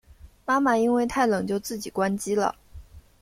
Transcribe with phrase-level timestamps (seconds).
[0.45, 2.55] 妈妈因为太冷就自己关机了